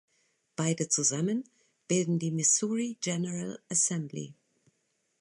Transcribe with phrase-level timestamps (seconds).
[0.55, 1.43] Beide zusammen
[1.87, 4.33] bilden die "Missouri General Assembly".